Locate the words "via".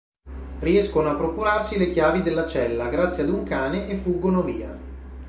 4.41-4.75